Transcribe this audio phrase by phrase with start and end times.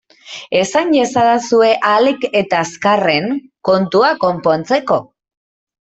[0.59, 3.29] Esan iezadazue ahalik eta azkarren,
[3.71, 4.99] kontua konpontzeko!